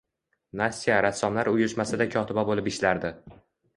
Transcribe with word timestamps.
Nastya 0.61 0.95
Rassomlar 1.07 1.51
uyushmasida 1.53 2.09
kotiba 2.17 2.47
boʻlib 2.51 2.71
ishlardi. 2.73 3.13